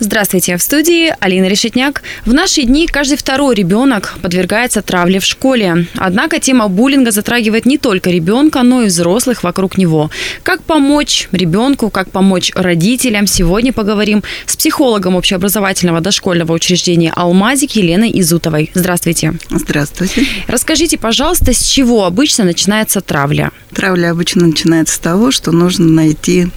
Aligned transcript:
Здравствуйте, 0.00 0.56
в 0.56 0.62
студии 0.62 1.12
Алина 1.18 1.46
Решетняк. 1.46 2.02
В 2.24 2.32
наши 2.32 2.62
дни 2.62 2.86
каждый 2.86 3.18
второй 3.18 3.56
ребенок 3.56 4.16
подвергается 4.22 4.80
травле 4.80 5.18
в 5.18 5.24
школе. 5.24 5.88
Однако 5.96 6.38
тема 6.38 6.68
буллинга 6.68 7.10
затрагивает 7.10 7.66
не 7.66 7.78
только 7.78 8.10
ребенка, 8.10 8.62
но 8.62 8.82
и 8.82 8.86
взрослых 8.86 9.42
вокруг 9.42 9.76
него. 9.76 10.12
Как 10.44 10.62
помочь 10.62 11.28
ребенку, 11.32 11.90
как 11.90 12.12
помочь 12.12 12.52
родителям, 12.54 13.26
сегодня 13.26 13.72
поговорим 13.72 14.22
с 14.46 14.56
психологом 14.56 15.16
общеобразовательного 15.16 16.00
дошкольного 16.00 16.52
учреждения 16.52 17.12
«Алмазик» 17.16 17.72
Еленой 17.72 18.12
Изутовой. 18.20 18.70
Здравствуйте. 18.74 19.34
Здравствуйте. 19.50 20.24
Расскажите, 20.46 20.96
пожалуйста, 20.96 21.52
с 21.52 21.60
чего 21.60 22.04
обычно 22.04 22.44
начинается 22.44 23.00
травля? 23.00 23.50
Травля 23.74 24.12
обычно 24.12 24.46
начинается 24.46 24.94
с 24.94 24.98
того, 25.00 25.32
что 25.32 25.50
нужно 25.50 25.86
найти 25.86 26.48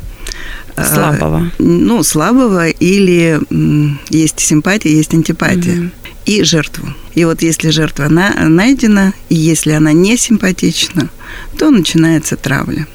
Слабого. 0.75 1.51
Ну, 1.59 2.03
слабого 2.03 2.67
или 2.67 3.39
есть 4.09 4.39
симпатия, 4.39 4.95
есть 4.95 5.13
антипатия. 5.13 5.79
Угу. 5.79 5.89
И 6.25 6.43
жертву. 6.43 6.93
И 7.15 7.25
вот 7.25 7.41
если 7.41 7.69
жертва 7.69 8.07
на, 8.07 8.31
найдена, 8.47 9.13
и 9.29 9.35
если 9.35 9.71
она 9.71 9.91
не 9.91 10.17
симпатична, 10.17 11.09
то 11.57 11.71
начинается 11.71 12.37
травля. 12.37 12.87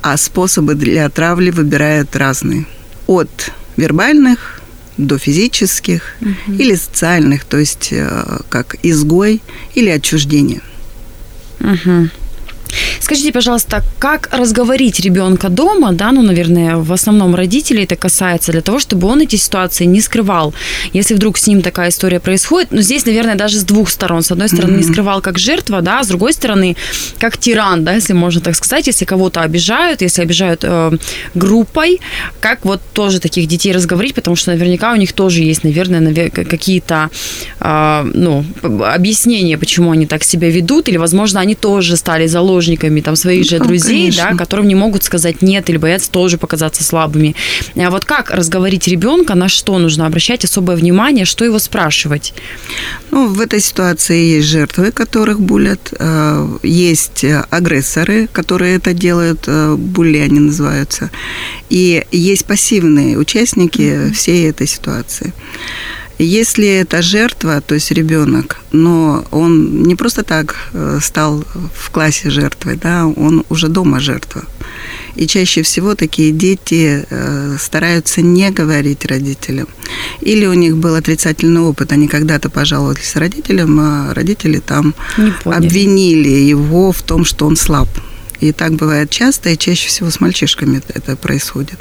А 0.00 0.16
способы 0.16 0.74
для 0.74 1.08
травли 1.10 1.50
выбирают 1.50 2.16
разные. 2.16 2.66
От 3.06 3.52
вербальных 3.76 4.62
до 4.96 5.18
физических 5.18 6.02
угу. 6.20 6.56
или 6.58 6.74
социальных, 6.74 7.44
то 7.44 7.58
есть 7.58 7.88
э, 7.92 8.38
как 8.48 8.76
изгой 8.82 9.42
или 9.74 9.88
отчуждение. 9.88 10.62
Угу. 11.60 12.08
Скажите, 13.12 13.32
пожалуйста, 13.32 13.82
как 13.98 14.30
разговорить 14.32 14.98
ребенка 15.00 15.50
дома, 15.50 15.92
да, 15.92 16.12
ну, 16.12 16.22
наверное, 16.22 16.76
в 16.76 16.90
основном 16.94 17.34
родителей 17.34 17.84
это 17.84 17.94
касается, 17.94 18.52
для 18.52 18.62
того, 18.62 18.78
чтобы 18.78 19.06
он 19.06 19.20
эти 19.20 19.36
ситуации 19.36 19.84
не 19.84 20.00
скрывал. 20.00 20.54
Если 20.94 21.12
вдруг 21.14 21.36
с 21.36 21.46
ним 21.46 21.60
такая 21.60 21.90
история 21.90 22.20
происходит, 22.20 22.68
ну, 22.70 22.80
здесь, 22.80 23.04
наверное, 23.04 23.34
даже 23.34 23.58
с 23.58 23.64
двух 23.64 23.90
сторон. 23.90 24.22
С 24.22 24.32
одной 24.32 24.48
стороны, 24.48 24.76
mm-hmm. 24.76 24.86
не 24.86 24.92
скрывал 24.92 25.20
как 25.20 25.38
жертва, 25.38 25.82
да, 25.82 26.00
а 26.00 26.04
с 26.04 26.08
другой 26.08 26.32
стороны, 26.32 26.74
как 27.18 27.36
тиран, 27.36 27.84
да, 27.84 27.92
если 27.92 28.14
можно 28.14 28.40
так 28.40 28.54
сказать, 28.54 28.86
если 28.86 29.04
кого-то 29.04 29.42
обижают, 29.42 30.00
если 30.00 30.22
обижают 30.22 30.60
э, 30.64 30.92
группой, 31.34 32.00
как 32.40 32.64
вот 32.64 32.80
тоже 32.94 33.20
таких 33.20 33.46
детей 33.46 33.72
разговорить, 33.72 34.14
потому 34.14 34.36
что 34.36 34.52
наверняка 34.52 34.90
у 34.90 34.96
них 34.96 35.12
тоже 35.12 35.42
есть, 35.42 35.64
наверное, 35.64 36.30
какие-то, 36.30 37.10
э, 37.60 38.10
ну, 38.14 38.42
объяснения, 38.62 39.58
почему 39.58 39.90
они 39.90 40.06
так 40.06 40.24
себя 40.24 40.48
ведут, 40.48 40.88
или, 40.88 40.96
возможно, 40.96 41.40
они 41.40 41.54
тоже 41.54 41.98
стали 41.98 42.26
заложниками 42.26 43.01
там 43.02 43.16
своих 43.16 43.44
же 43.44 43.58
ну, 43.58 43.66
друзей, 43.66 44.10
конечно. 44.10 44.30
да, 44.30 44.36
которым 44.36 44.68
не 44.68 44.74
могут 44.74 45.04
сказать 45.04 45.42
нет 45.42 45.68
или 45.70 45.76
боятся 45.76 46.10
тоже 46.10 46.38
показаться 46.38 46.84
слабыми. 46.84 47.34
А 47.76 47.90
вот 47.90 48.04
как 48.04 48.30
разговорить 48.30 48.88
ребенка, 48.88 49.34
на 49.34 49.48
что 49.48 49.78
нужно 49.78 50.06
обращать 50.06 50.44
особое 50.44 50.76
внимание, 50.76 51.24
что 51.24 51.44
его 51.44 51.58
спрашивать? 51.58 52.34
Ну, 53.10 53.28
в 53.28 53.40
этой 53.40 53.60
ситуации 53.60 54.36
есть 54.36 54.48
жертвы, 54.48 54.92
которых 54.92 55.40
булят, 55.40 55.92
э, 55.98 56.58
есть 56.62 57.24
агрессоры, 57.50 58.28
которые 58.32 58.76
это 58.76 58.92
делают, 58.92 59.44
э, 59.46 59.74
були 59.76 60.18
они 60.18 60.40
называются, 60.40 61.10
и 61.70 62.04
есть 62.10 62.44
пассивные 62.44 63.18
участники 63.18 63.80
mm-hmm. 63.80 64.12
всей 64.12 64.50
этой 64.50 64.66
ситуации. 64.66 65.32
Если 66.22 66.66
это 66.68 67.02
жертва, 67.02 67.60
то 67.60 67.74
есть 67.74 67.90
ребенок, 67.90 68.60
но 68.72 69.24
он 69.30 69.82
не 69.82 69.96
просто 69.96 70.22
так 70.22 70.54
э, 70.72 71.00
стал 71.02 71.44
в 71.74 71.90
классе 71.90 72.30
жертвой, 72.30 72.76
да, 72.76 73.06
он 73.06 73.44
уже 73.48 73.68
дома 73.68 74.00
жертва. 74.00 74.42
И 75.16 75.26
чаще 75.26 75.62
всего 75.62 75.94
такие 75.94 76.30
дети 76.30 77.04
э, 77.10 77.56
стараются 77.58 78.22
не 78.22 78.50
говорить 78.50 79.04
родителям. 79.04 79.66
Или 80.20 80.46
у 80.46 80.54
них 80.54 80.76
был 80.76 80.94
отрицательный 80.94 81.60
опыт, 81.60 81.92
они 81.92 82.08
когда-то 82.08 82.50
пожаловались 82.50 83.16
родителям, 83.16 83.78
а 83.80 84.14
родители 84.14 84.60
там 84.60 84.94
обвинили 85.44 86.50
его 86.50 86.92
в 86.92 87.02
том, 87.02 87.24
что 87.24 87.46
он 87.46 87.56
слаб. 87.56 87.88
И 88.42 88.50
так 88.50 88.72
бывает 88.72 89.08
часто, 89.08 89.50
и 89.50 89.56
чаще 89.56 89.86
всего 89.86 90.10
с 90.10 90.18
мальчишками 90.18 90.82
это 90.88 91.14
происходит. 91.14 91.78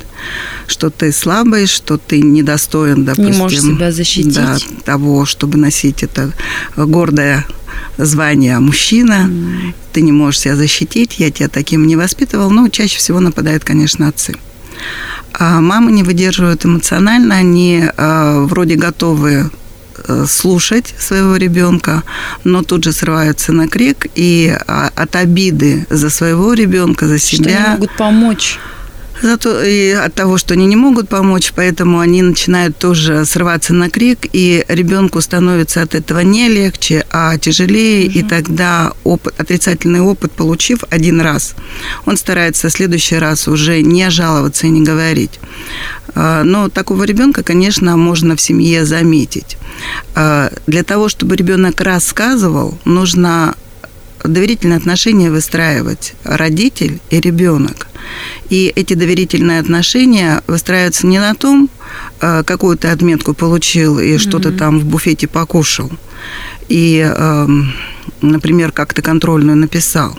Что 0.68 0.92
ты 0.92 1.12
слабый, 1.12 1.66
что 1.66 1.98
ты 1.98 2.22
недостоин, 2.22 3.04
допустим. 3.04 3.32
Не 3.32 3.38
можешь 3.40 3.62
себя 3.62 3.92
защитить. 3.92 4.36
Да, 4.36 4.58
того, 4.86 5.26
чтобы 5.26 5.58
носить 5.58 6.04
это 6.04 6.32
гордое 6.78 7.48
звание 7.98 8.60
мужчина. 8.60 9.28
Mm. 9.28 9.74
Ты 9.92 10.02
не 10.02 10.12
можешь 10.12 10.42
себя 10.42 10.56
защитить, 10.56 11.16
я 11.18 11.32
тебя 11.32 11.50
таким 11.50 11.88
не 11.88 11.96
воспитывал. 11.96 12.52
Но 12.52 12.70
чаще 12.70 13.00
всего 13.00 13.20
нападают, 13.20 13.64
конечно, 13.64 14.08
отцы. 14.08 14.36
А 15.34 15.62
мамы 15.62 15.92
не 15.92 16.04
выдерживают 16.04 16.64
эмоционально, 16.64 17.38
они 17.38 17.86
э, 17.86 18.46
вроде 18.48 18.76
готовы 18.76 19.50
слушать 20.28 20.94
своего 21.00 21.36
ребенка, 21.36 22.04
но 22.44 22.64
тут 22.64 22.84
же 22.84 22.92
срываются 22.92 23.52
на 23.54 23.68
крик 23.68 24.08
и 24.16 24.56
а, 24.68 24.92
от 24.96 25.16
обиды 25.16 25.86
за 25.90 26.10
своего 26.10 26.54
ребенка, 26.54 27.08
за 27.08 27.20
себя. 27.20 27.52
Что 27.52 27.60
не 27.60 27.70
могут 27.70 27.98
помочь. 27.98 28.60
Зато 29.22 29.62
и 29.64 29.92
от 29.92 30.16
того, 30.16 30.38
что 30.38 30.56
они 30.56 30.66
не 30.66 30.76
могут 30.76 31.08
помочь, 31.08 31.54
поэтому 31.56 32.00
они 32.00 32.24
начинают 32.24 32.78
тоже 32.78 33.24
срываться 33.26 33.74
на 33.74 33.90
крик, 33.90 34.28
и 34.34 34.66
ребенку 34.68 35.22
становится 35.22 35.84
от 35.84 35.94
этого 35.94 36.22
не 36.22 36.50
легче, 36.50 37.06
а 37.12 37.38
тяжелее, 37.38 38.10
угу. 38.10 38.20
и 38.20 38.24
тогда 38.24 38.94
опыт, 39.04 39.40
отрицательный 39.40 40.02
опыт, 40.02 40.32
получив 40.32 40.84
один 40.90 41.22
раз, 41.22 41.54
он 42.06 42.18
старается 42.18 42.70
в 42.70 42.72
следующий 42.72 43.18
раз 43.18 43.48
уже 43.48 43.82
не 43.84 44.10
жаловаться 44.10 44.66
и 44.66 44.72
не 44.72 44.82
говорить. 44.82 45.40
А, 46.16 46.44
но 46.44 46.70
такого 46.70 47.04
ребенка, 47.04 47.44
конечно, 47.44 47.98
можно 47.98 48.36
в 48.36 48.42
семье 48.42 48.86
заметить. 48.86 49.58
А, 50.16 50.52
для 50.68 50.84
того, 50.84 51.10
чтобы 51.10 51.36
ребенок 51.36 51.82
рассказывал, 51.82 52.78
нужно 52.86 53.56
доверительные 54.24 54.78
отношения 54.78 55.32
выстраивать 55.32 56.14
родитель 56.24 57.00
и 57.10 57.20
ребенок. 57.20 57.88
И 58.50 58.72
эти 58.76 58.94
доверительные 58.94 59.60
отношения 59.60 60.44
выстраиваются 60.48 61.08
не 61.08 61.20
на 61.20 61.34
том, 61.34 61.70
а, 62.20 62.44
какую 62.44 62.78
ты 62.78 62.90
отметку 62.90 63.34
получил 63.34 64.00
и 64.00 64.14
mm-hmm. 64.14 64.18
что-то 64.20 64.52
там 64.52 64.80
в 64.80 64.86
буфете 64.86 65.28
покушал, 65.28 65.92
и, 66.70 67.06
например, 68.22 68.72
как 68.72 68.94
ты 68.94 69.02
контрольную 69.02 69.58
написал, 69.58 70.18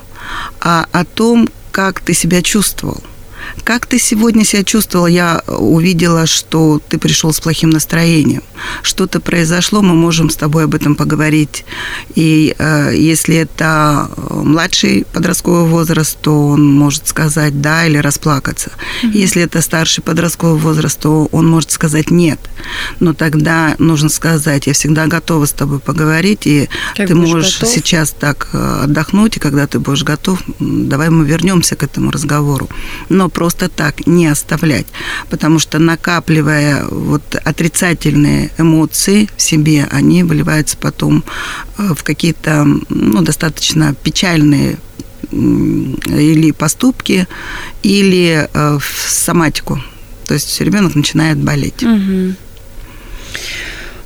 а 0.61 0.87
о 0.93 1.05
том, 1.05 1.49
как 1.71 2.01
ты 2.01 2.13
себя 2.13 2.43
чувствовал. 2.43 3.03
Как 3.65 3.87
ты 3.87 3.99
сегодня 3.99 4.45
себя 4.45 4.65
чувствовала? 4.65 5.07
Я 5.07 5.43
увидела, 5.47 6.27
что 6.27 6.81
ты 6.89 6.99
пришел 6.99 7.33
с 7.33 7.41
плохим 7.41 7.71
настроением. 7.71 8.43
Что-то 8.83 9.21
произошло, 9.21 9.83
мы 9.83 9.95
можем 9.95 10.31
с 10.31 10.37
тобой 10.37 10.65
об 10.65 10.75
этом 10.75 10.95
поговорить. 10.95 11.65
И 12.15 12.55
э, 12.59 12.93
если 12.95 13.37
это 13.37 14.11
младший 14.31 15.07
подростковый 15.13 15.69
возраст, 15.69 16.19
то 16.21 16.49
он 16.49 16.67
может 16.67 17.09
сказать 17.09 17.61
да 17.61 17.87
или 17.87 17.99
расплакаться. 17.99 18.71
Mm-hmm. 19.03 19.11
Если 19.13 19.43
это 19.43 19.61
старший 19.61 20.03
подростковый 20.03 20.61
возраст, 20.61 20.99
то 20.99 21.29
он 21.33 21.49
может 21.49 21.71
сказать 21.71 22.11
нет. 22.11 22.39
Но 23.01 23.15
тогда 23.15 23.75
нужно 23.79 24.09
сказать, 24.09 24.67
я 24.67 24.73
всегда 24.73 25.07
готова 25.07 25.47
с 25.47 25.53
тобой 25.53 25.79
поговорить, 25.79 26.47
и 26.47 26.69
как 26.97 27.09
ты 27.09 27.15
можешь 27.15 27.61
готов? 27.61 27.75
сейчас 27.75 28.11
так 28.11 28.49
э, 28.53 28.81
отдохнуть, 28.85 29.37
и 29.37 29.41
когда 29.41 29.67
ты 29.67 29.79
будешь 29.79 30.05
готов, 30.05 30.41
давай 30.59 31.11
мы 31.11 31.25
вернемся 31.25 31.77
к 31.77 31.83
этому 31.83 32.11
разговору. 32.11 32.69
Но 33.09 33.29
просто 33.43 33.69
так 33.69 34.07
не 34.07 34.29
оставлять, 34.29 34.87
потому 35.29 35.59
что 35.59 35.81
накапливая 35.81 36.85
вот 36.85 37.23
отрицательные 37.45 38.51
эмоции 38.57 39.29
в 39.37 39.43
себе, 39.43 39.89
они 39.91 40.23
выливаются 40.23 40.77
потом 40.77 41.25
э, 41.77 41.93
в 41.93 42.05
какие-то 42.05 42.65
ну, 42.89 43.23
достаточно 43.23 43.97
печальные 44.05 44.79
или 45.33 46.53
поступки, 46.53 47.27
или 47.83 48.49
э, 48.55 48.79
в 48.79 49.11
соматику. 49.11 49.83
То 50.29 50.35
есть 50.35 50.61
ребенок 50.61 50.95
начинает 50.95 51.39
болеть. 51.39 51.83
Угу. 51.83 52.35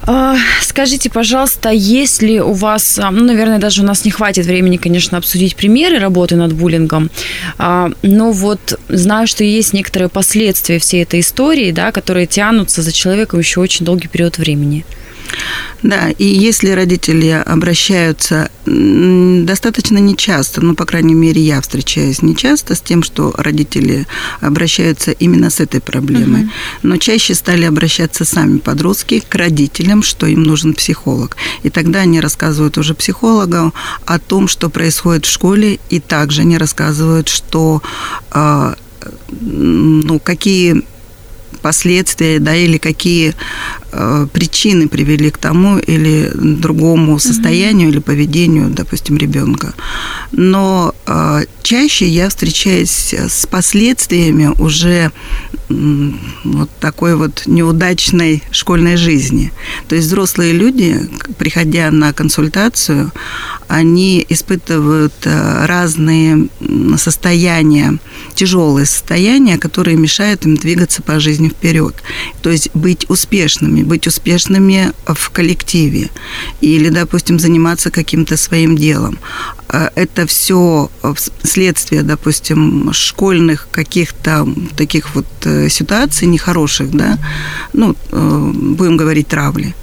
А, 0.07 0.37
скажите, 0.63 1.11
пожалуйста, 1.11 1.71
есть 1.71 2.23
ли 2.23 2.41
у 2.41 2.53
вас, 2.53 2.99
а, 2.99 3.11
ну, 3.11 3.25
наверное, 3.25 3.59
даже 3.59 3.83
у 3.83 3.85
нас 3.85 4.05
не 4.05 4.13
хватит 4.13 4.47
времени, 4.47 4.77
конечно, 4.77 5.19
обсудить 5.19 5.57
примеры 5.57 5.99
работы 5.99 6.37
над 6.37 6.53
буллингом, 6.53 7.11
а, 7.59 7.91
но 8.03 8.31
вот 8.31 8.79
знаю, 8.89 9.27
что 9.27 9.43
есть 9.43 9.73
некоторые 9.73 10.09
последствия 10.09 10.79
всей 10.79 11.03
этой 11.03 11.21
истории, 11.21 11.73
да, 11.73 11.91
которые 11.91 12.27
тянутся 12.27 12.83
за 12.83 12.93
человеком 12.93 13.41
еще 13.41 13.61
очень 13.61 13.85
долгий 13.85 14.07
период 14.07 14.39
времени. 14.39 14.85
Да, 15.83 16.11
и 16.11 16.25
если 16.25 16.71
родители 16.71 17.29
обращаются 17.29 18.51
достаточно 18.65 19.99
нечасто, 19.99 20.61
ну, 20.61 20.75
по 20.75 20.85
крайней 20.85 21.15
мере, 21.15 21.41
я 21.41 21.61
встречаюсь 21.61 22.23
нечасто 22.23 22.75
с 22.75 22.81
тем, 22.81 23.03
что 23.03 23.33
родители 23.37 24.07
обращаются 24.41 25.13
именно 25.13 25.51
с 25.51 25.61
этой 25.61 25.81
проблемой, 25.81 26.43
угу. 26.43 26.51
но 26.83 26.97
чаще 26.97 27.35
стали 27.35 27.65
обращаться 27.65 28.25
сами 28.25 28.59
подростки 28.59 29.23
к 29.27 29.35
родителям, 29.35 30.03
что 30.03 30.27
им 30.27 30.43
нужен 30.43 30.75
психолог. 30.75 31.37
И 31.63 31.71
тогда 31.71 32.01
они 32.01 32.21
рассказывают 32.21 32.79
уже 32.79 32.95
психологам 32.95 33.73
о 34.05 34.19
том, 34.19 34.49
что 34.49 34.69
происходит 34.69 35.27
в 35.27 35.31
школе, 35.31 35.79
и 35.91 36.01
также 36.01 36.43
они 36.43 36.59
рассказывают, 36.59 37.29
что 37.29 37.83
а, 38.31 38.75
ну, 39.31 40.19
какие 40.19 40.85
последствия, 41.67 42.39
да, 42.39 42.55
или 42.55 42.79
какие 42.79 43.35
э, 43.93 44.27
причины 44.33 44.89
привели 44.89 45.31
к 45.31 45.39
тому 45.39 45.79
или 45.79 46.31
другому 46.35 47.19
состоянию 47.19 47.89
mm-hmm. 47.89 47.93
или 47.93 48.01
поведению, 48.01 48.71
допустим, 48.71 49.19
ребенка. 49.19 49.75
Но 50.33 50.95
чаще 51.63 52.07
я 52.09 52.29
встречаюсь 52.29 53.15
с 53.15 53.47
последствиями 53.47 54.51
уже 54.61 55.13
вот 55.69 56.71
такой 56.81 57.17
вот 57.17 57.43
неудачной 57.47 58.43
школьной 58.51 58.97
жизни. 58.97 59.53
То 59.89 59.97
есть 59.97 60.07
взрослые 60.07 60.53
люди, 60.53 61.09
приходя 61.39 61.91
на 61.91 62.13
консультацию, 62.13 63.13
они 63.69 64.25
испытывают 64.29 65.15
э, 65.25 65.67
разные 65.67 66.49
состояния, 66.97 67.99
тяжелые 68.35 68.87
состояния, 68.87 69.59
которые 69.59 69.97
мешают 69.97 70.47
им 70.47 70.57
двигаться 70.57 71.03
по 71.03 71.19
жизни 71.19 71.49
вперед. 71.49 71.97
То 72.43 72.51
есть 72.51 72.71
быть 72.75 73.07
успешными, 73.09 73.83
быть 73.83 74.07
успешными 74.07 74.93
в 75.07 75.31
коллективе 75.31 76.11
или, 76.61 76.91
допустим, 76.91 77.41
заниматься 77.41 77.91
каким-то 77.91 78.37
своим 78.37 78.77
делом. 78.77 79.19
Э, 79.69 79.89
это 79.97 80.27
все 80.29 80.91
следствие, 81.43 82.03
допустим, 82.03 82.93
школьных 82.93 83.69
каких-то 83.71 84.47
таких 84.77 85.15
вот 85.15 85.27
э, 85.45 85.69
ситуаций 85.69 86.29
нехороших, 86.29 86.91
да, 86.91 87.19
ну, 87.73 87.95
будем 88.11 88.97
говорить, 88.97 89.29
травли 89.29 89.75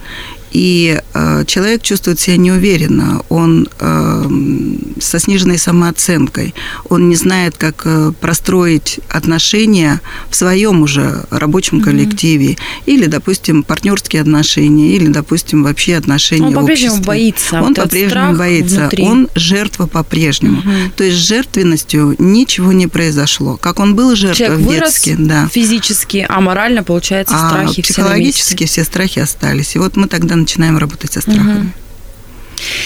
и 0.54 1.02
э, 1.14 1.44
человек 1.48 1.82
чувствует 1.82 2.20
себя 2.20 2.38
неуверенно, 2.38 3.24
он 3.30 3.68
э, 3.80 4.30
со 5.00 5.20
сниженной 5.20 5.58
самооценкой, 5.58 6.54
он 6.90 7.10
не 7.10 7.16
знает, 7.16 7.58
как 7.58 7.82
э, 7.86 8.14
простроить 8.22 9.00
отношения 9.10 10.00
в 10.30 10.36
своем 10.36 10.84
уже 10.84 11.26
рабочем 11.32 11.82
коллективе, 11.82 12.52
mm-hmm. 12.52 12.84
или, 12.86 13.08
допустим, 13.08 13.64
партнерские 13.64 14.22
отношения, 14.22 14.96
или, 14.96 15.08
допустим, 15.08 15.64
вообще 15.64 15.96
отношения 15.96 16.48
он 16.48 16.54
по-прежнему 16.54 17.02
боится. 17.02 17.62
Он 17.62 17.74
по-прежнему 17.74 18.36
боится. 18.36 18.82
Внутри. 18.82 19.04
Он 19.04 19.30
жертва 19.34 19.88
по-прежнему. 19.88 20.62
Mm-hmm. 20.62 20.92
То 20.96 21.04
есть 21.04 21.18
с 21.18 21.28
жертвенностью 21.28 22.16
ничего 22.20 22.72
не 22.72 22.88
произошло. 22.88 23.58
Как 23.58 23.80
он 23.80 23.96
был 23.96 24.16
жертвой 24.16 24.48
Человек 24.48 24.68
в 24.68 24.72
детстве, 24.72 25.16
да. 25.18 25.48
физически, 25.52 26.26
а 26.30 26.42
морально, 26.42 26.84
получается, 26.84 27.36
а 27.36 27.50
страхи 27.50 27.82
психологически 27.82 28.66
все, 28.66 28.82
все 28.82 28.84
страхи 28.84 29.20
остались. 29.20 29.76
И 29.76 29.80
вот 29.80 29.96
мы 29.96 30.08
тогда 30.08 30.36
начинаем 30.44 30.78
работать 30.78 31.12
со 31.14 31.22
страхами. 31.22 31.60
Угу. 31.60 31.70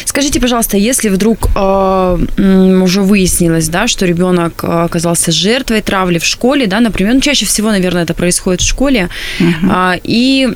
Скажите, 0.05 0.39
пожалуйста, 0.39 0.77
если 0.77 1.09
вдруг 1.09 1.49
э, 1.55 2.81
уже 2.81 3.01
выяснилось, 3.01 3.69
да, 3.69 3.87
что 3.87 4.05
ребенок 4.05 4.63
э, 4.63 4.67
оказался 4.67 5.31
жертвой 5.31 5.81
травли 5.81 6.19
в 6.19 6.25
школе, 6.25 6.67
да, 6.67 6.79
например, 6.79 7.15
ну, 7.15 7.21
чаще 7.21 7.45
всего, 7.45 7.69
наверное, 7.71 8.03
это 8.03 8.13
происходит 8.13 8.61
в 8.61 8.67
школе, 8.67 9.09
угу. 9.39 9.71
э, 9.71 9.99
и 10.03 10.49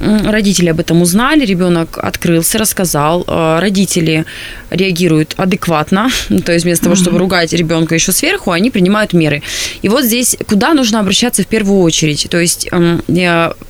родители 0.00 0.70
об 0.70 0.80
этом 0.80 1.02
узнали, 1.02 1.44
ребенок 1.44 1.98
открылся, 1.98 2.58
рассказал, 2.58 3.24
э, 3.26 3.58
родители 3.60 4.24
реагируют 4.70 5.34
адекватно, 5.36 6.08
то 6.44 6.52
есть 6.52 6.64
вместо 6.64 6.84
того, 6.84 6.96
чтобы 6.96 7.18
ругать 7.18 7.52
ребенка 7.52 7.94
еще 7.94 8.12
сверху, 8.12 8.50
они 8.50 8.70
принимают 8.70 9.12
меры. 9.12 9.42
И 9.82 9.88
вот 9.88 10.04
здесь 10.04 10.36
куда 10.48 10.74
нужно 10.74 11.00
обращаться 11.00 11.42
в 11.42 11.46
первую 11.46 11.80
очередь? 11.80 12.26
То 12.30 12.38
есть, 12.38 12.68
эм, 12.72 13.02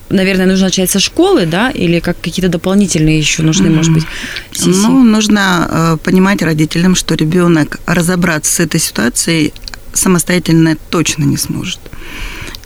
наверное, 0.09 0.47
нужно 0.47 0.67
начать 0.67 0.91
со 0.91 1.01
школы, 1.01 1.47
да, 1.47 1.71
или 1.71 2.01
как 2.01 2.21
какие-то 2.21 2.51
дополнительные 2.51 3.19
еще 3.19 3.43
нужны, 3.43 3.71
может 3.71 3.93
быть? 3.93 4.05
Сессии? 4.53 4.87
Ну, 4.87 5.03
нужно 5.03 5.69
э, 5.71 5.97
понимать 6.03 6.43
родителям, 6.43 6.95
что 6.95 7.15
ребенок 7.15 7.81
разобраться 7.87 8.53
с 8.53 8.61
этой 8.61 8.81
ситуацией 8.81 9.53
самостоятельно 9.93 10.77
точно 10.91 11.25
не 11.25 11.37
сможет. 11.37 11.81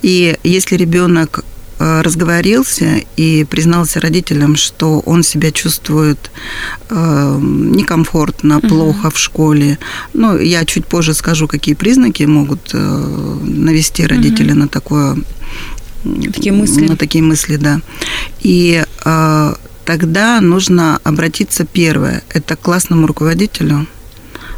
И 0.02 0.37
если 0.44 0.76
ребенок 0.76 1.44
разговорился 1.78 3.00
и 3.16 3.44
признался 3.44 4.00
родителям, 4.00 4.56
что 4.56 5.00
он 5.00 5.22
себя 5.22 5.50
чувствует 5.50 6.30
э, 6.88 7.38
некомфортно, 7.40 8.58
угу. 8.58 8.68
плохо 8.68 9.10
в 9.10 9.18
школе. 9.18 9.78
Ну, 10.12 10.38
я 10.38 10.64
чуть 10.64 10.86
позже 10.86 11.14
скажу, 11.14 11.48
какие 11.48 11.74
признаки 11.74 12.22
могут 12.24 12.70
э, 12.72 13.38
навести 13.42 14.06
родители 14.06 14.52
угу. 14.52 14.60
на 14.60 14.68
такое 14.68 15.16
такие 16.32 16.52
мысли. 16.52 16.86
На 16.86 16.96
такие 16.96 17.24
мысли, 17.24 17.56
да. 17.56 17.80
И 18.40 18.84
э, 19.04 19.54
тогда 19.84 20.40
нужно 20.40 21.00
обратиться 21.04 21.64
первое, 21.64 22.22
это 22.28 22.56
к 22.56 22.60
классному 22.60 23.06
руководителю. 23.06 23.86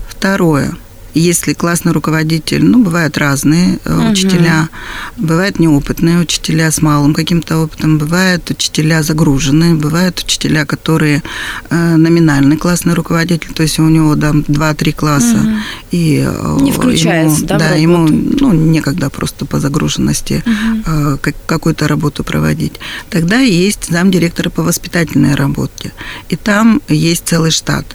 Второе, 0.09 0.77
если 1.21 1.55
классный 1.55 1.93
руководитель, 1.93 2.65
ну, 2.65 2.83
бывают 2.83 3.17
разные 3.19 3.79
угу. 3.85 4.11
учителя, 4.11 4.69
бывают 5.17 5.59
неопытные 5.59 6.19
учителя 6.19 6.71
с 6.71 6.83
малым 6.83 7.15
каким-то 7.15 7.59
опытом, 7.59 7.99
бывают 7.99 8.51
учителя 8.51 9.03
загруженные, 9.03 9.75
бывают 9.75 10.21
учителя, 10.21 10.67
которые 10.67 11.23
э, 11.71 11.97
номинальный 11.97 12.57
классный 12.57 12.95
руководитель, 12.95 13.53
то 13.55 13.63
есть 13.63 13.79
у 13.79 13.89
него 13.89 14.15
там 14.17 14.41
2-3 14.41 14.93
класса. 14.93 15.37
Угу. 15.37 15.57
И, 15.93 16.25
э, 16.27 16.59
Не 16.61 16.73
включается, 16.73 17.39
ему, 17.39 17.47
да, 17.47 17.59
да 17.59 17.75
ему 17.75 18.07
ну, 18.09 18.53
некогда 18.53 19.09
просто 19.09 19.47
по 19.47 19.59
загруженности 19.59 20.45
угу. 20.45 21.19
какую-то 21.47 21.89
работу 21.89 22.25
проводить. 22.25 22.75
Тогда 23.09 23.39
есть 23.39 23.89
замдиректора 23.91 24.51
по 24.51 24.63
воспитательной 24.63 25.35
работе. 25.35 25.93
И 26.29 26.37
там 26.37 26.83
есть 26.89 27.27
целый 27.27 27.51
штат. 27.51 27.87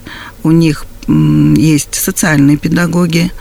У 0.42 0.50
них 0.50 0.86
есть 1.08 1.94
социальные 1.94 2.56
педагоги, 2.56 3.32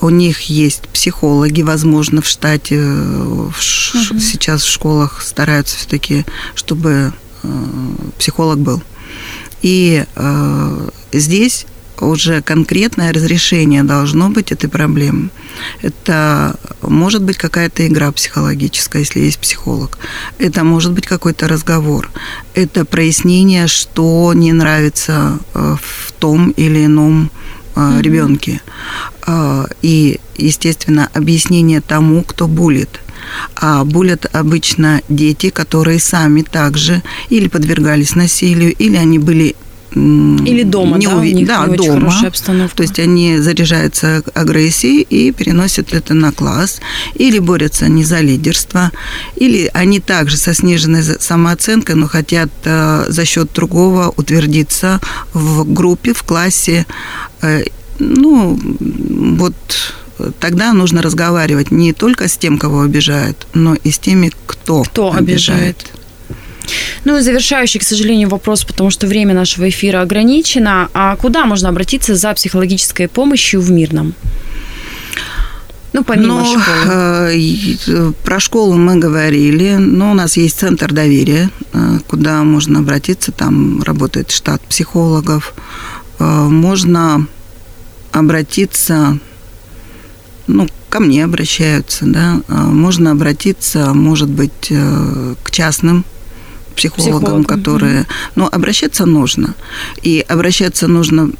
у 0.00 0.10
них 0.10 0.42
есть 0.42 0.88
психологи, 0.88 1.62
возможно, 1.62 2.22
в 2.22 2.26
штате. 2.26 2.78
В 2.80 3.48
угу. 3.48 4.20
Сейчас 4.20 4.62
в 4.62 4.70
школах 4.70 5.22
стараются 5.22 5.76
все-таки, 5.76 6.24
чтобы 6.54 7.12
э, 7.42 7.48
психолог 8.18 8.58
был. 8.58 8.82
И 9.62 10.04
э, 10.14 10.88
здесь 11.12 11.66
уже 12.02 12.42
конкретное 12.42 13.12
разрешение 13.12 13.82
должно 13.82 14.30
быть 14.30 14.52
этой 14.52 14.68
проблемы. 14.68 15.30
Это 15.82 16.56
может 16.82 17.22
быть 17.22 17.36
какая-то 17.36 17.86
игра 17.86 18.10
психологическая, 18.12 19.02
если 19.02 19.20
есть 19.20 19.38
психолог. 19.38 19.98
Это 20.38 20.64
может 20.64 20.92
быть 20.92 21.06
какой-то 21.06 21.48
разговор. 21.48 22.10
Это 22.54 22.84
прояснение, 22.84 23.66
что 23.66 24.32
не 24.34 24.52
нравится 24.52 25.38
э, 25.54 25.76
в 25.80 26.12
том 26.12 26.50
или 26.50 26.86
ином 26.86 27.30
mm-hmm. 27.74 28.02
ребенке. 28.02 28.60
Э, 29.26 29.66
и, 29.82 30.20
естественно, 30.36 31.08
объяснение 31.14 31.80
тому, 31.80 32.22
кто 32.22 32.46
булит. 32.48 33.00
А 33.56 33.84
булят 33.84 34.26
обычно 34.32 35.00
дети, 35.08 35.50
которые 35.50 35.98
сами 35.98 36.42
также 36.42 37.02
или 37.30 37.48
подвергались 37.48 38.14
насилию, 38.14 38.74
или 38.74 38.96
они 38.96 39.18
были 39.18 39.56
или 39.94 40.62
дома, 40.64 40.98
не 40.98 41.06
да, 41.06 41.16
уви... 41.16 41.32
у 41.32 41.36
них 41.36 41.46
да, 41.46 41.66
не 41.66 41.76
дома. 41.76 42.00
хорошая 42.00 42.28
обстановка. 42.28 42.76
То 42.76 42.82
есть 42.82 42.98
они 42.98 43.38
заряжаются 43.38 44.22
агрессией 44.34 45.02
и 45.02 45.30
переносят 45.32 45.92
это 45.92 46.14
на 46.14 46.32
класс, 46.32 46.80
или 47.14 47.38
борются 47.38 47.84
они 47.86 48.04
за 48.04 48.20
лидерство, 48.20 48.90
или 49.36 49.70
они 49.72 50.00
также 50.00 50.36
со 50.36 50.52
сниженной 50.54 51.02
самооценкой, 51.04 51.94
но 51.94 52.08
хотят 52.08 52.50
э, 52.64 53.06
за 53.08 53.24
счет 53.24 53.52
другого 53.52 54.12
утвердиться 54.16 55.00
в 55.32 55.64
группе, 55.72 56.12
в 56.12 56.22
классе. 56.24 56.86
Э, 57.42 57.62
ну, 57.98 58.58
вот 59.38 59.54
тогда 60.40 60.72
нужно 60.72 61.02
разговаривать 61.02 61.70
не 61.70 61.92
только 61.92 62.28
с 62.28 62.36
тем, 62.36 62.58
кого 62.58 62.82
обижают, 62.82 63.46
но 63.54 63.74
и 63.74 63.90
с 63.90 63.98
теми, 63.98 64.32
кто, 64.46 64.82
кто 64.82 65.12
обижает. 65.12 65.76
обижает. 65.76 66.03
Ну 67.04 67.18
и 67.18 67.20
завершающий, 67.20 67.80
к 67.80 67.82
сожалению, 67.82 68.28
вопрос, 68.28 68.64
потому 68.64 68.90
что 68.90 69.06
время 69.06 69.34
нашего 69.34 69.68
эфира 69.68 70.00
ограничено. 70.00 70.88
А 70.94 71.16
куда 71.16 71.44
можно 71.44 71.68
обратиться 71.68 72.14
за 72.14 72.32
психологической 72.32 73.08
помощью 73.08 73.60
в 73.60 73.70
Мирном? 73.70 74.14
Ну, 75.94 76.02
помимо 76.02 76.40
но, 76.40 76.44
школы. 76.44 77.30
Э, 77.86 78.12
про 78.24 78.40
школу 78.40 78.74
мы 78.74 78.96
говорили. 78.96 79.76
Но 79.76 80.10
у 80.10 80.14
нас 80.14 80.36
есть 80.36 80.58
центр 80.58 80.92
доверия, 80.92 81.50
э, 81.72 81.98
куда 82.08 82.42
можно 82.42 82.80
обратиться. 82.80 83.30
Там 83.30 83.80
работает 83.82 84.32
штат 84.32 84.60
психологов. 84.62 85.54
Э, 86.18 86.24
можно 86.48 87.26
обратиться, 88.10 89.18
ну, 90.48 90.68
ко 90.88 90.98
мне 90.98 91.24
обращаются, 91.24 92.06
да. 92.06 92.40
Можно 92.48 93.12
обратиться, 93.12 93.94
может 93.94 94.28
быть, 94.28 94.68
к 95.42 95.50
частным 95.50 96.04
психологам, 96.74 97.20
Психологам, 97.20 97.44
которые... 97.44 98.06
Но 98.34 98.48
обращаться 98.50 99.06
нужно. 99.06 99.54
И 100.02 100.24
обращаться 100.28 100.88
нужно 100.88 101.30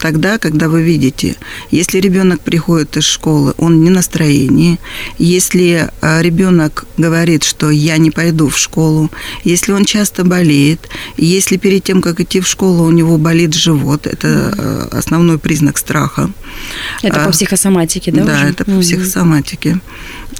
тогда, 0.00 0.38
когда 0.38 0.68
вы 0.68 0.82
видите, 0.82 1.36
если 1.70 1.98
ребенок 2.00 2.40
приходит 2.40 2.96
из 2.96 3.04
школы, 3.04 3.54
он 3.58 3.82
не 3.84 3.90
настроении, 3.90 4.78
если 5.18 5.88
а, 6.00 6.22
ребенок 6.22 6.84
говорит, 6.96 7.44
что 7.44 7.70
я 7.70 7.98
не 7.98 8.10
пойду 8.10 8.48
в 8.48 8.56
школу, 8.58 9.10
если 9.44 9.72
он 9.72 9.84
часто 9.84 10.24
болеет, 10.24 10.88
если 11.16 11.56
перед 11.56 11.84
тем, 11.84 12.00
как 12.02 12.20
идти 12.20 12.40
в 12.40 12.46
школу, 12.46 12.84
у 12.84 12.90
него 12.90 13.18
болит 13.18 13.54
живот, 13.54 14.06
это 14.06 14.28
э, 14.56 14.88
основной 14.98 15.38
признак 15.38 15.78
страха. 15.78 16.30
Это 17.02 17.22
А, 17.22 17.26
по 17.26 17.30
психосоматике, 17.32 18.12
да? 18.12 18.24
Да, 18.24 18.34
уже? 18.34 18.44
это 18.46 18.64
по 18.64 18.70
Мгм. 18.70 18.80
психосоматике. 18.80 19.78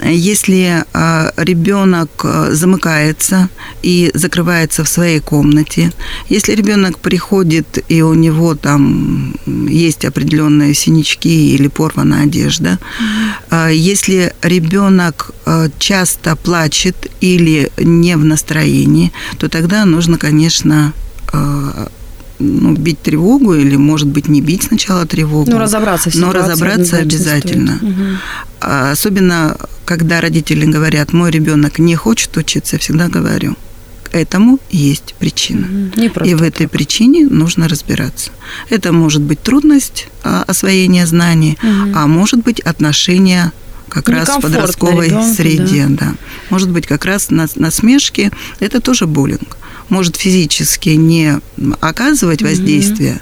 Если 0.04 0.84
а, 0.92 1.32
ребенок 1.36 2.10
а, 2.24 2.50
замыкается 2.52 3.48
и 3.82 4.10
закрывается 4.14 4.84
в 4.84 4.88
своей 4.88 5.20
комнате, 5.20 5.92
если 6.28 6.52
ребенок 6.54 6.98
приходит 6.98 7.84
и 7.88 8.02
у 8.02 8.14
него 8.14 8.54
там 8.54 9.34
есть 9.68 10.04
определенные 10.04 10.74
синячки 10.74 11.54
или 11.54 11.68
порвана 11.68 12.22
одежда, 12.22 12.78
а, 13.50 13.68
если 13.68 14.32
ребенок 14.42 15.32
а, 15.46 15.68
часто 15.78 16.36
плачет 16.36 17.10
или 17.20 17.70
не 17.78 18.16
в 18.16 18.24
настроении, 18.24 19.12
то 19.38 19.48
тогда 19.48 19.84
нужно, 19.84 20.18
конечно, 20.18 20.92
а, 21.32 21.88
ну, 22.38 22.74
бить 22.74 23.00
тревогу 23.02 23.54
или, 23.54 23.76
может 23.76 24.08
быть, 24.08 24.28
не 24.28 24.40
бить 24.40 24.64
сначала 24.64 25.06
тревогу. 25.06 25.50
Ну, 25.50 25.58
разобраться 25.58 26.10
в 26.10 26.14
Но 26.14 26.32
разобраться 26.32 26.96
обязательно. 26.96 27.78
Мгм. 27.80 28.18
А 28.60 28.92
Особенно, 28.92 29.56
когда 29.84 30.20
родители 30.20 30.64
говорят, 30.66 31.12
мой 31.12 31.30
ребенок 31.30 31.78
не 31.78 31.96
хочет 31.96 32.36
учиться, 32.36 32.76
я 32.76 32.80
всегда 32.80 33.08
говорю, 33.08 33.56
этому 34.12 34.58
есть 34.70 35.14
причина. 35.18 35.66
Не 35.96 36.06
И 36.06 36.34
в 36.34 36.42
этой 36.42 36.64
так. 36.64 36.70
причине 36.70 37.26
нужно 37.26 37.68
разбираться. 37.68 38.30
Это 38.70 38.92
может 38.92 39.22
быть 39.22 39.40
трудность 39.42 40.08
а, 40.22 40.44
освоения 40.46 41.06
знаний, 41.06 41.58
Мгм. 41.62 41.92
а 41.96 42.06
может 42.06 42.40
быть 42.42 42.60
отношения 42.60 43.52
как 43.88 44.08
раз 44.08 44.28
в 44.28 44.40
подростковой 44.40 45.06
ребёнку, 45.06 45.34
среде, 45.34 45.86
да. 45.88 46.14
Может 46.50 46.70
быть 46.70 46.86
как 46.86 47.04
раз 47.04 47.30
на, 47.30 47.46
насмешки, 47.54 48.30
это 48.60 48.80
тоже 48.80 49.06
буллинг. 49.06 49.56
Может 49.88 50.16
физически 50.16 50.90
не 50.90 51.40
оказывать 51.80 52.42
воздействие 52.42 53.20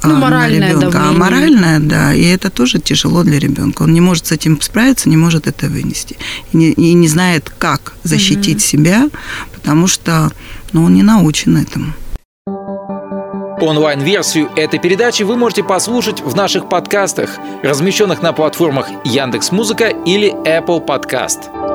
а, 0.00 0.06
Ну, 0.06 0.14
на 0.14 0.20
моральное 0.20 0.70
ребенка, 0.70 0.86
а 0.86 0.90
давление. 0.92 1.18
моральное, 1.18 1.80
да, 1.80 2.14
и 2.14 2.22
это 2.22 2.50
тоже 2.50 2.78
тяжело 2.78 3.22
для 3.24 3.38
ребенка. 3.38 3.82
Он 3.82 3.92
не 3.92 4.00
может 4.00 4.26
с 4.26 4.32
этим 4.32 4.60
справиться, 4.60 5.08
не 5.08 5.16
может 5.16 5.46
это 5.46 5.66
вынести. 5.66 6.16
И 6.52 6.56
не, 6.56 6.70
и 6.70 6.92
не 6.92 7.08
знает, 7.08 7.50
как 7.58 7.94
защитить 8.04 8.62
себя, 8.62 9.08
потому 9.54 9.86
что 9.86 10.30
ну, 10.72 10.84
он 10.84 10.94
не 10.94 11.02
научен 11.02 11.56
этому. 11.56 11.92
Онлайн-версию 13.60 14.50
этой 14.56 14.78
передачи 14.78 15.22
вы 15.22 15.36
можете 15.36 15.62
послушать 15.62 16.20
в 16.20 16.34
наших 16.36 16.68
подкастах, 16.68 17.38
размещенных 17.62 18.20
на 18.20 18.32
платформах 18.32 18.88
Яндекс.Музыка 19.04 19.86
или 19.88 20.32
Apple 20.44 20.84
Podcast. 20.84 21.73